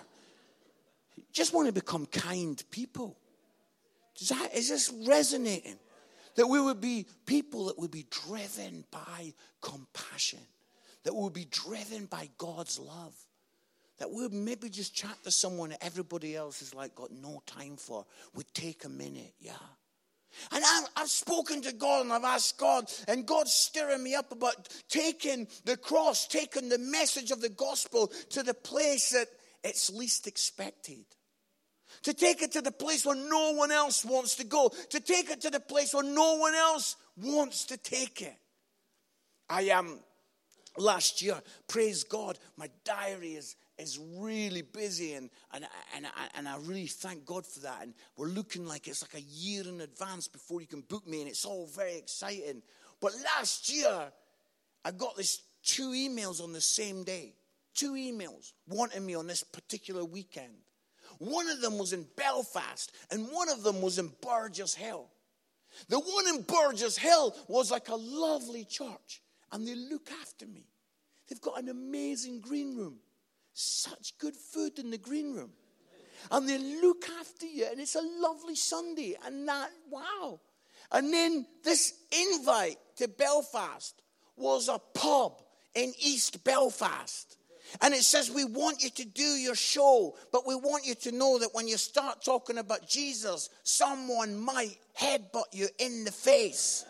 [1.30, 3.18] Just want to become kind people.
[4.18, 5.78] Is, that, is this resonating?
[6.36, 10.40] That we would be people that would be driven by compassion,
[11.04, 13.14] that would be driven by God's love
[13.98, 17.42] that we would maybe just chat to someone that everybody else has like got no
[17.46, 19.52] time for We'd take a minute, yeah.
[20.52, 24.30] And i have spoken to God and I've asked God, and God's stirring me up
[24.30, 29.28] about taking the cross, taking the message of the gospel to the place that
[29.64, 31.04] it's least expected.
[32.02, 34.70] To take it to the place where no one else wants to go.
[34.90, 38.36] To take it to the place where no one else wants to take it.
[39.48, 39.86] I am.
[39.86, 40.00] Um,
[40.76, 45.64] last year, praise God, my diary is is really busy and, and,
[45.94, 47.82] and, and I really thank God for that.
[47.82, 51.20] And we're looking like it's like a year in advance before you can book me,
[51.20, 52.62] and it's all very exciting.
[53.00, 54.12] But last year,
[54.84, 57.34] I got this two emails on the same day.
[57.74, 60.54] Two emails wanting me on this particular weekend.
[61.18, 65.08] One of them was in Belfast, and one of them was in Burgess Hill.
[65.88, 70.64] The one in Burgess Hill was like a lovely church, and they look after me.
[71.28, 72.96] They've got an amazing green room
[73.58, 75.50] such good food in the green room.
[76.30, 79.16] And they look after you, and it's a lovely Sunday.
[79.24, 80.40] And that, wow.
[80.92, 84.00] And then this invite to Belfast
[84.36, 85.42] was a pub
[85.74, 87.36] in East Belfast.
[87.82, 91.12] And it says, We want you to do your show, but we want you to
[91.12, 96.84] know that when you start talking about Jesus, someone might headbutt you in the face.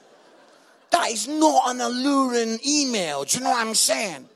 [0.91, 3.25] That is not an alluring email.
[3.25, 4.29] Do you know what I'm saying?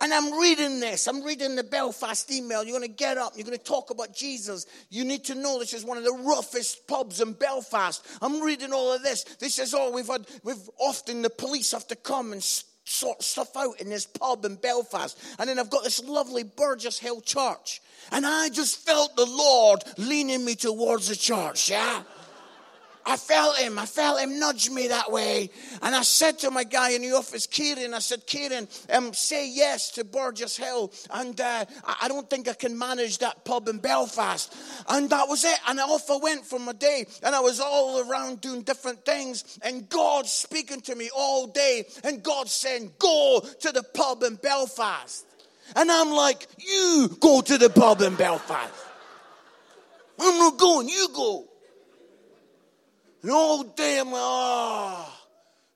[0.00, 1.06] And I'm reading this.
[1.06, 2.64] I'm reading the Belfast email.
[2.64, 3.32] You're going to get up.
[3.36, 4.66] You're going to talk about Jesus.
[4.90, 8.06] You need to know this is one of the roughest pubs in Belfast.
[8.20, 9.24] I'm reading all of this.
[9.38, 13.56] This is all we've had, we've often the police have to come and sort stuff
[13.56, 15.18] out in this pub in Belfast.
[15.38, 17.80] And then I've got this lovely Burgess Hill church.
[18.12, 22.02] And I just felt the Lord leaning me towards the church, yeah?
[23.08, 23.78] I felt him.
[23.78, 25.50] I felt him nudge me that way.
[25.80, 29.48] And I said to my guy in the office, Kieran, I said, Kieran, um, say
[29.48, 30.92] yes to Burgess Hill.
[31.10, 34.52] And uh, I don't think I can manage that pub in Belfast.
[34.88, 35.58] And that was it.
[35.68, 37.06] And off I went for my day.
[37.22, 39.58] And I was all around doing different things.
[39.62, 41.86] And God speaking to me all day.
[42.02, 45.24] And God saying, go to the pub in Belfast.
[45.76, 48.74] And I'm like, you go to the pub in Belfast.
[50.18, 51.46] I'm not going, you go.
[53.26, 55.22] And all day ah.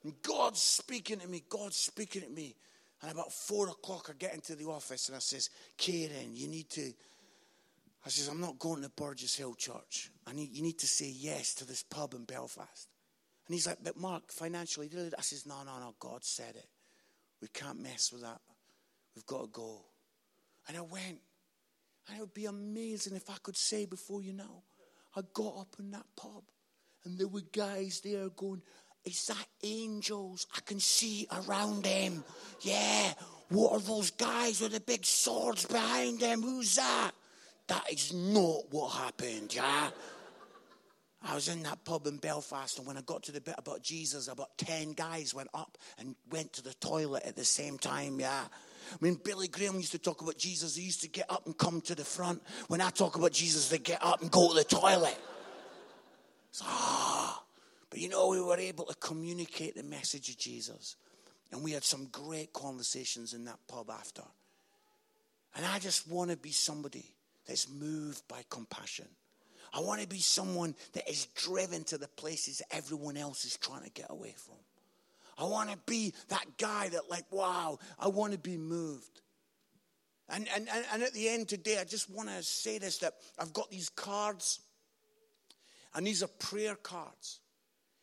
[0.04, 1.42] And God's speaking to me.
[1.48, 2.54] God's speaking to me.
[3.02, 6.70] And about four o'clock, I get into the office and I says, Kieran, you need
[6.70, 6.92] to.
[8.06, 10.12] I says, I'm not going to Burgess Hill Church.
[10.28, 12.88] I need, you need to say yes to this pub in Belfast.
[13.48, 16.68] And he's like, but Mark, financially, I says, no, no, no, God said it.
[17.42, 18.40] We can't mess with that.
[19.16, 19.86] We've got to go.
[20.68, 21.18] And I went.
[22.06, 24.62] And it would be amazing if I could say before you know,
[25.16, 26.44] I got up in that pub
[27.04, 28.62] and there were guys there going,
[29.04, 30.46] Is that angels?
[30.56, 32.24] I can see around them.
[32.60, 33.12] Yeah.
[33.48, 36.42] What are those guys with the big swords behind them?
[36.42, 37.12] Who's that?
[37.66, 39.90] That is not what happened, yeah?
[41.22, 43.82] I was in that pub in Belfast, and when I got to the bit about
[43.82, 48.18] Jesus, about 10 guys went up and went to the toilet at the same time,
[48.20, 48.44] yeah.
[48.92, 50.76] I mean, Billy Graham used to talk about Jesus.
[50.76, 52.42] He used to get up and come to the front.
[52.68, 55.16] When I talk about Jesus, they get up and go to the toilet.
[56.62, 57.42] Ah,
[57.88, 60.96] but you know, we were able to communicate the message of Jesus.
[61.52, 64.22] And we had some great conversations in that pub after.
[65.56, 67.04] And I just want to be somebody
[67.46, 69.08] that's moved by compassion.
[69.72, 73.82] I want to be someone that is driven to the places everyone else is trying
[73.84, 74.56] to get away from.
[75.38, 79.22] I want to be that guy that, like, wow, I want to be moved.
[80.28, 83.52] And, and, and at the end today, I just want to say this that I've
[83.52, 84.60] got these cards,
[85.94, 87.40] and these are prayer cards.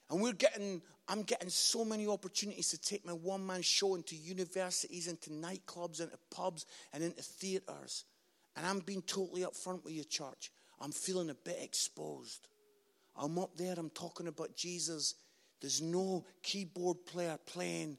[0.09, 4.15] And we're getting, I'm getting so many opportunities to take my one man show into
[4.15, 8.05] universities, into nightclubs, into pubs, and into theaters.
[8.55, 10.51] And I'm being totally upfront with you, church.
[10.79, 12.47] I'm feeling a bit exposed.
[13.15, 15.15] I'm up there, I'm talking about Jesus.
[15.59, 17.97] There's no keyboard player playing,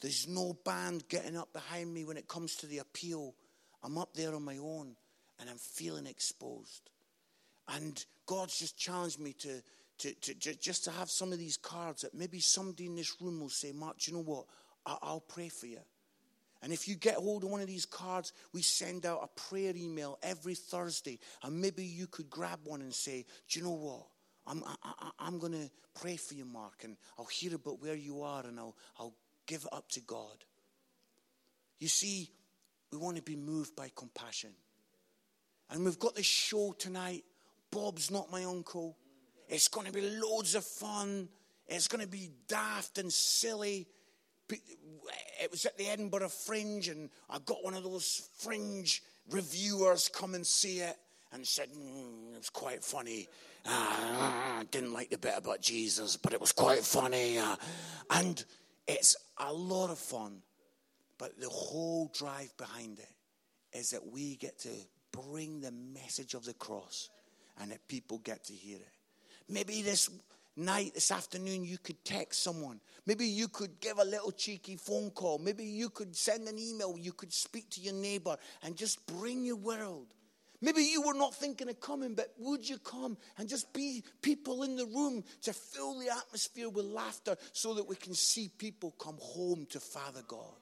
[0.00, 3.34] there's no band getting up behind me when it comes to the appeal.
[3.82, 4.96] I'm up there on my own
[5.40, 6.90] and I'm feeling exposed.
[7.68, 9.62] And God's just challenged me to,
[9.98, 13.20] to, to, to, just to have some of these cards that maybe somebody in this
[13.20, 14.46] room will say, Mark, you know what?
[14.86, 15.80] I, I'll pray for you.
[16.62, 19.72] And if you get hold of one of these cards, we send out a prayer
[19.76, 21.20] email every Thursday.
[21.42, 24.06] And maybe you could grab one and say, Do you know what?
[24.46, 28.22] I'm, I, am going to pray for you, Mark, and I'll hear about where you
[28.22, 29.14] are and I'll, I'll
[29.46, 30.44] give it up to God.
[31.78, 32.30] You see,
[32.90, 34.50] we want to be moved by compassion.
[35.70, 37.24] And we've got this show tonight.
[37.70, 38.96] Bob's not my uncle.
[39.48, 41.28] It's going to be loads of fun.
[41.66, 43.86] It's going to be daft and silly
[44.50, 50.34] it was at the Edinburgh Fringe, and I got one of those fringe reviewers come
[50.34, 50.96] and see it
[51.32, 53.28] and said mm, it was quite funny.
[53.66, 57.38] Uh, didn't like the bit about Jesus, but it was quite funny.
[57.38, 57.56] Uh,
[58.10, 58.44] and
[58.86, 60.42] it's a lot of fun.
[61.18, 64.70] But the whole drive behind it is that we get to
[65.12, 67.10] bring the message of the cross
[67.60, 68.92] and that people get to hear it.
[69.48, 70.10] Maybe this
[70.56, 72.80] night, this afternoon, you could text someone.
[73.06, 75.38] Maybe you could give a little cheeky phone call.
[75.38, 76.96] Maybe you could send an email.
[76.98, 80.08] You could speak to your neighbor and just bring your world.
[80.60, 84.64] Maybe you were not thinking of coming, but would you come and just be people
[84.64, 88.92] in the room to fill the atmosphere with laughter so that we can see people
[88.98, 90.56] come home to Father God?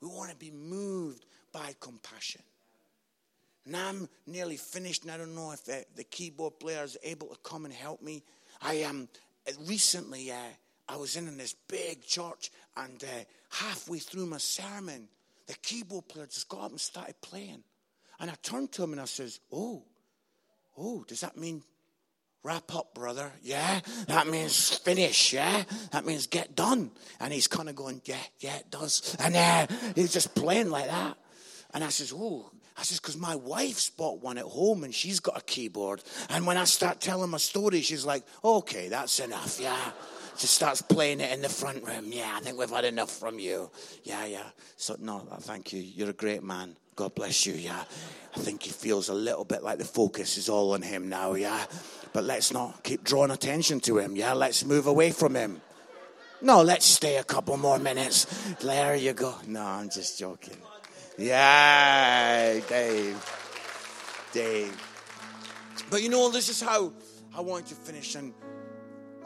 [0.00, 2.42] We want to be moved by compassion.
[3.68, 7.26] And I'm nearly finished, and I don't know if the, the keyboard player is able
[7.26, 8.24] to come and help me.
[8.62, 9.08] I um,
[9.66, 10.32] recently.
[10.32, 10.36] Uh,
[10.88, 15.08] I was in, in this big church, and uh, halfway through my sermon,
[15.46, 17.62] the keyboard player just got up and started playing.
[18.18, 19.82] And I turned to him and I says, "Oh,
[20.78, 21.62] oh, does that mean
[22.42, 23.30] wrap up, brother?
[23.42, 25.34] Yeah, that means finish.
[25.34, 26.90] Yeah, that means get done."
[27.20, 30.86] And he's kind of going, "Yeah, yeah, it does." And uh, he's just playing like
[30.86, 31.18] that.
[31.74, 35.18] And I says, "Oh, I says, because my wife's bought one at home and she's
[35.18, 36.00] got a keyboard.
[36.30, 39.90] And when I start telling my story, she's like, okay, that's enough, yeah.
[40.36, 42.12] She starts playing it in the front room.
[42.12, 43.72] Yeah, I think we've had enough from you.
[44.04, 44.44] Yeah, yeah.
[44.76, 45.80] So, no, thank you.
[45.80, 46.76] You're a great man.
[46.94, 47.82] God bless you, yeah.
[48.36, 51.34] I think he feels a little bit like the focus is all on him now,
[51.34, 51.64] yeah.
[52.12, 54.34] But let's not keep drawing attention to him, yeah.
[54.34, 55.60] Let's move away from him.
[56.40, 58.26] No, let's stay a couple more minutes.
[58.60, 59.34] There you go.
[59.48, 60.56] No, I'm just joking.
[61.18, 63.38] Yeah, Dave.
[64.32, 64.88] Dave.
[65.90, 66.92] But you know, this is how
[67.36, 68.14] I want to finish.
[68.14, 68.32] And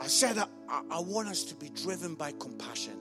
[0.01, 0.47] I said I,
[0.91, 2.95] I want us to be driven by compassion.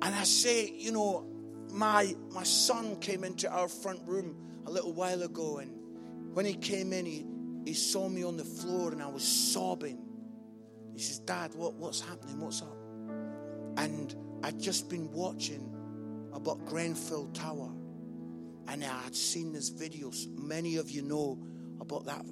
[0.00, 1.26] And I say, you know,
[1.70, 4.36] my my son came into our front room
[4.66, 5.72] a little while ago, and
[6.34, 7.24] when he came in, he,
[7.64, 9.98] he saw me on the floor and I was sobbing.
[10.94, 12.40] He says, Dad, what, what's happening?
[12.40, 12.76] What's up?
[13.76, 15.72] And I'd just been watching
[16.32, 17.70] about Grenfell Tower.
[18.68, 20.10] And I had seen this video.
[20.36, 21.38] Many of you know
[21.80, 22.24] about that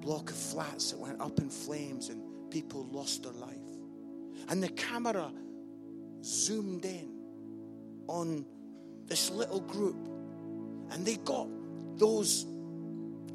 [0.00, 3.56] block of flats that went up in flames and people lost their life.
[4.48, 5.30] And the camera
[6.22, 7.12] zoomed in
[8.08, 8.44] on
[9.06, 10.08] this little group.
[10.90, 11.48] And they got
[11.96, 12.46] those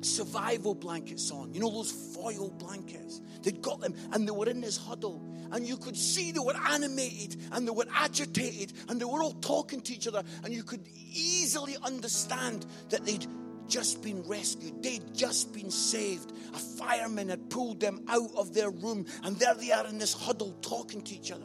[0.01, 1.53] survival blankets on.
[1.53, 3.21] You know, those foil blankets.
[3.41, 5.23] They'd got them and they were in this huddle.
[5.51, 9.33] And you could see they were animated and they were agitated and they were all
[9.33, 10.23] talking to each other.
[10.43, 13.25] And you could easily understand that they'd
[13.67, 16.31] just been rescued, they'd just been saved.
[16.53, 20.13] A fireman had pulled them out of their room and there they are in this
[20.13, 21.43] huddle talking to each other.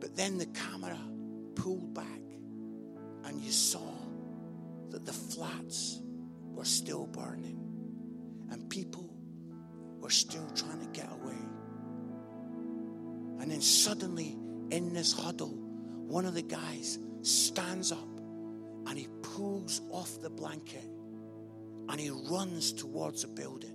[0.00, 0.98] But then the camera
[1.54, 2.06] pulled back
[3.24, 3.92] and you saw
[4.90, 6.00] that the flats
[6.54, 7.58] were still burning
[8.50, 9.08] and people
[10.00, 11.38] were still trying to get away.
[13.40, 14.36] And then suddenly,
[14.70, 15.54] in this huddle,
[16.06, 18.08] one of the guys stands up
[18.86, 20.84] and he pulls off the blanket
[21.88, 23.74] and he runs towards a building.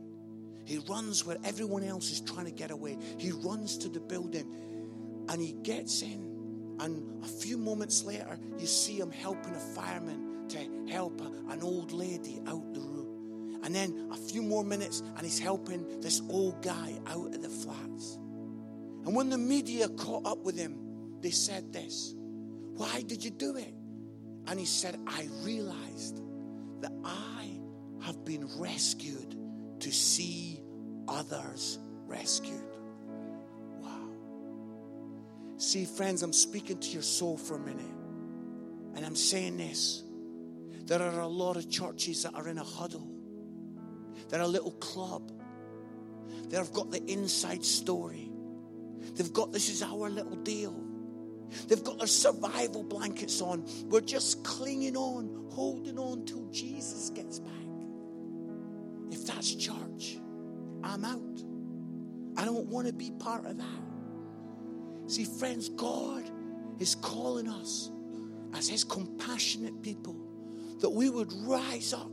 [0.65, 2.97] He runs where everyone else is trying to get away.
[3.17, 4.53] He runs to the building
[5.30, 6.75] and he gets in.
[6.80, 11.91] And a few moments later, you see him helping a fireman to help an old
[11.91, 13.59] lady out the room.
[13.63, 17.49] And then a few more minutes, and he's helping this old guy out of the
[17.49, 18.15] flats.
[19.05, 20.77] And when the media caught up with him,
[21.21, 22.13] they said this.
[22.17, 23.73] Why did you do it?
[24.47, 26.21] And he said, I realized
[26.81, 27.59] that I
[28.01, 29.35] have been rescued
[29.79, 30.61] to see
[31.07, 32.77] others rescued.
[33.79, 34.09] Wow.
[35.57, 37.85] See, friends, I'm speaking to your soul for a minute.
[38.95, 40.03] And I'm saying this
[40.88, 43.07] there are a lot of churches that are in a huddle,
[44.29, 45.31] they're a little club.
[46.49, 48.31] They've got the inside story.
[49.15, 50.73] They've got this is our little deal.
[51.67, 53.65] They've got their survival blankets on.
[53.85, 57.51] We're just clinging on, holding on till Jesus gets back.
[59.11, 60.19] If that's church,
[60.83, 61.43] I'm out.
[62.38, 63.81] I don't want to be part of that.
[65.07, 66.29] See, friends, God
[66.79, 67.91] is calling us
[68.53, 70.26] as His compassionate people
[70.80, 72.11] that we would rise up,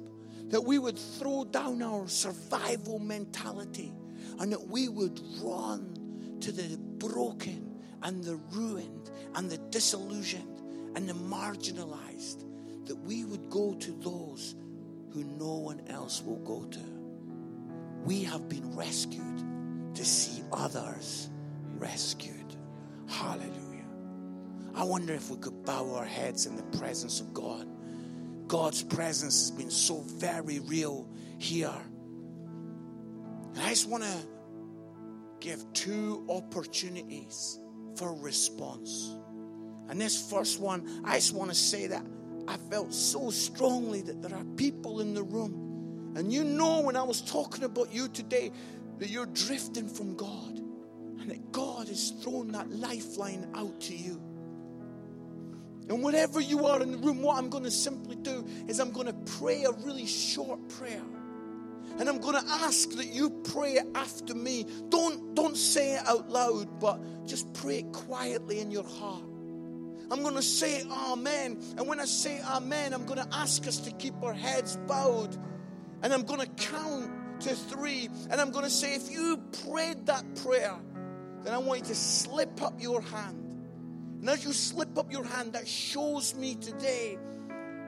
[0.49, 3.93] that we would throw down our survival mentality,
[4.39, 10.61] and that we would run to the broken and the ruined and the disillusioned
[10.97, 12.45] and the marginalized,
[12.87, 14.55] that we would go to those
[15.13, 16.81] who no one else will go to.
[18.05, 21.31] We have been rescued to see others
[21.79, 22.57] rescued.
[23.09, 23.87] Hallelujah.
[24.75, 27.69] I wonder if we could bow our heads in the presence of God.
[28.47, 31.75] God's presence has been so very real here.
[33.55, 34.17] And I just want to
[35.41, 37.59] give two opportunities
[37.97, 39.17] for response.
[39.89, 42.05] And this first one, I just want to say that
[42.49, 46.13] I felt so strongly that there are people in the room.
[46.17, 48.51] And you know, when I was talking about you today,
[48.99, 50.59] that you're drifting from God.
[51.21, 54.21] And that God has thrown that lifeline out to you.
[55.89, 58.93] And wherever you are in the room, what I'm going to simply do is I'm
[58.93, 61.03] going to pray a really short prayer.
[61.99, 64.67] And I'm going to ask that you pray it after me.
[64.89, 69.25] Don't, don't say it out loud, but just pray it quietly in your heart.
[70.11, 71.63] I'm going to say Amen.
[71.77, 75.37] And when I say Amen, I'm going to ask us to keep our heads bowed.
[76.03, 78.09] And I'm going to count to three.
[78.31, 80.77] And I'm going to say, if you prayed that prayer,
[81.43, 83.44] then I want you to slip up your hand.
[84.25, 87.19] And as you slip up your hand, that shows me today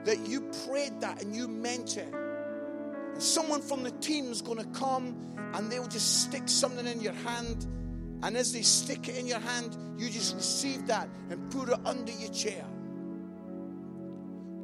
[0.03, 2.13] that you prayed that and you meant it.
[2.13, 5.17] And someone from the team is going to come
[5.55, 7.65] and they'll just stick something in your hand.
[8.21, 11.79] And as they stick it in your hand, you just receive that and put it
[11.83, 12.65] under your chair.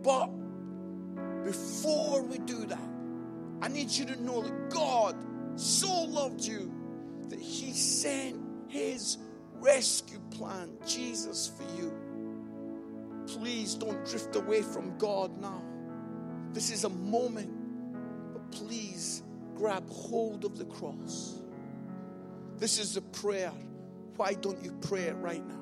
[0.04, 0.28] But
[1.44, 2.90] before we do that,
[3.64, 5.16] I need you to know that God
[5.56, 6.72] so loved you
[7.30, 9.18] that He sent His
[9.60, 11.94] rescue plan, Jesus, for you.
[13.28, 15.62] Please don't drift away from God now.
[16.52, 17.52] This is a moment
[18.34, 19.24] but please
[19.56, 21.42] grab hold of the cross.
[22.58, 23.52] This is a prayer.
[24.16, 25.60] Why don't you pray it right now?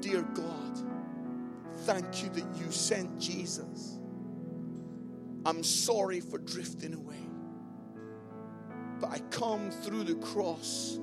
[0.00, 0.78] Dear God,
[1.78, 3.98] thank you that you sent Jesus.
[5.44, 7.16] I'm sorry for drifting away.
[9.00, 10.98] But I come through the cross.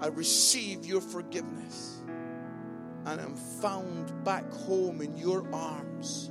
[0.00, 2.02] I receive your forgiveness.
[3.06, 6.30] And I'm found back home in your arms.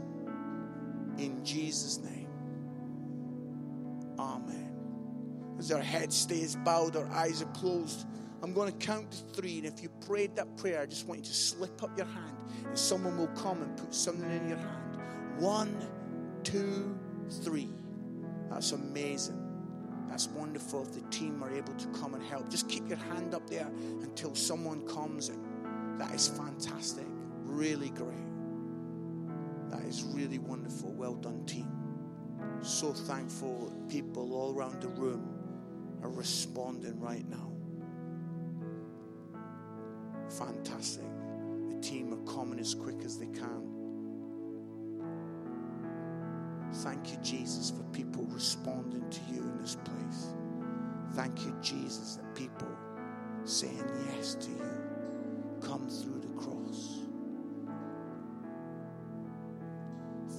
[1.18, 2.28] In Jesus' name.
[4.20, 4.74] Amen.
[5.58, 8.06] As our head stays bowed, our eyes are closed.
[8.44, 11.22] I'm going to count to three, and if you prayed that prayer, I just want
[11.22, 12.38] you to slip up your hand,
[12.68, 15.02] and someone will come and put something in your hand.
[15.40, 15.88] One,
[16.44, 16.96] two,
[17.42, 17.70] three.
[18.52, 19.47] That's amazing.
[20.10, 22.50] That's wonderful if the team are able to come and help.
[22.50, 23.70] Just keep your hand up there
[24.02, 27.06] until someone comes, and that is fantastic.
[27.44, 28.16] Really great.
[29.70, 30.92] That is really wonderful.
[30.92, 31.78] Well done, team
[32.62, 35.40] so thankful people all around the room
[36.02, 37.52] are responding right now.
[40.30, 41.06] Fantastic.
[41.70, 43.77] The team are coming as quick as they can.
[46.74, 50.34] Thank you, Jesus, for people responding to you in this place.
[51.14, 52.68] Thank you, Jesus, that people
[53.44, 54.72] saying yes to you
[55.62, 57.00] come through the cross.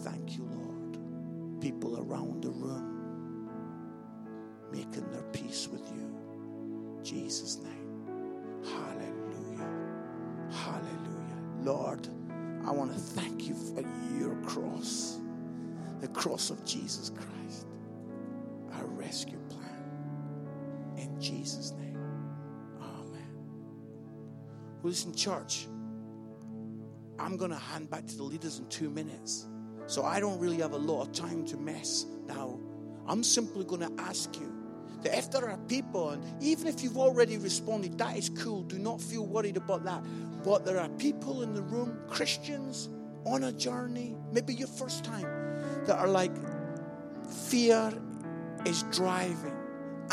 [0.04, 0.68] Thank you, Lord
[1.60, 3.48] people around the room
[4.72, 7.00] making their peace with you.
[7.02, 8.62] Jesus' name.
[8.64, 9.68] Hallelujah.
[10.50, 11.38] Hallelujah.
[11.62, 12.08] Lord,
[12.64, 13.82] I want to thank you for
[14.18, 15.18] your cross,
[16.00, 17.66] the cross of Jesus Christ,
[18.72, 19.64] our rescue plan.
[20.96, 21.98] In Jesus' name.
[22.80, 23.28] Amen.
[24.82, 25.66] Well, listen, church,
[27.18, 29.46] I'm going to hand back to the leaders in two minutes.
[29.86, 32.58] So I don't really have a lot of time to mess now.
[33.06, 34.52] I'm simply going to ask you
[35.02, 38.62] that if there are people, and even if you've already responded, that is cool.
[38.62, 40.04] Do not feel worried about that.
[40.44, 42.90] But there are people in the room, Christians
[43.24, 45.26] on a journey, maybe your first time,
[45.88, 46.32] that are like,
[47.48, 47.92] fear
[48.64, 49.56] is driving,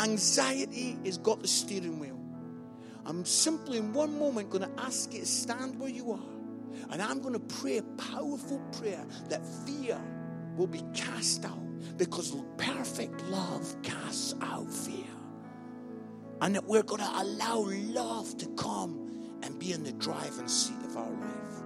[0.00, 2.18] anxiety has got the steering wheel.
[3.04, 6.36] I'm simply in one moment going to ask you to stand where you are.
[6.90, 10.00] And I'm going to pray a powerful prayer that fear
[10.56, 11.58] will be cast out
[11.96, 15.04] because perfect love casts out fear.
[16.40, 20.82] And that we're going to allow love to come and be in the driving seat
[20.84, 21.62] of our life.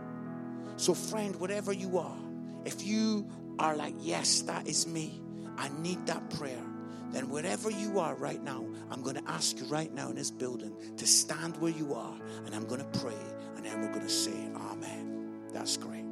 [0.76, 2.18] So, friend, whatever you are,
[2.64, 3.26] if you
[3.60, 5.20] are like, yes, that is me,
[5.56, 6.64] I need that prayer,
[7.10, 10.30] then wherever you are right now, I'm going to ask you right now in this
[10.30, 13.18] building to stand where you are, and I'm going to pray,
[13.56, 15.10] and then we're going to say, Amen.
[15.52, 16.04] That's great.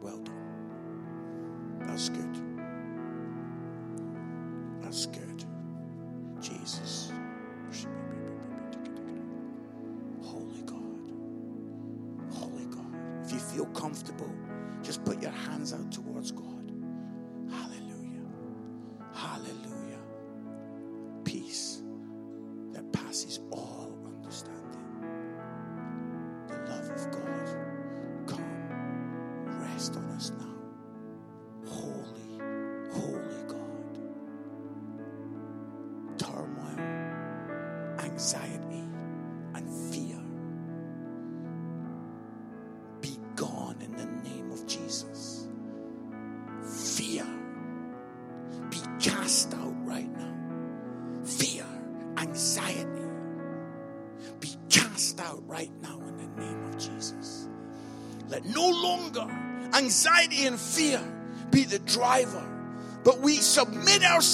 [0.00, 1.78] Well done.
[1.80, 2.36] That's good.
[4.82, 5.44] That's good.
[6.40, 7.10] Jesus.
[10.22, 11.12] Holy God.
[12.32, 12.94] Holy God.
[13.24, 14.30] If you feel comfortable,
[14.88, 16.57] just put your hands out towards God.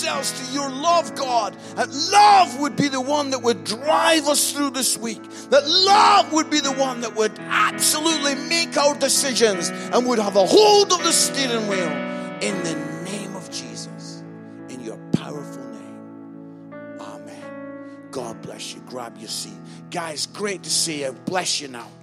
[0.09, 1.57] Ourselves to your love, God.
[1.77, 5.23] That love would be the one that would drive us through this week.
[5.51, 10.37] That love would be the one that would absolutely make our decisions and would have
[10.37, 11.91] a hold of the steering wheel
[12.43, 12.75] in the
[13.05, 14.23] name of Jesus.
[14.69, 17.01] In your powerful name.
[17.01, 18.09] Amen.
[18.11, 18.81] God bless you.
[18.87, 19.59] Grab your seat.
[19.91, 21.13] Guys, great to see you.
[21.25, 21.89] Bless you now.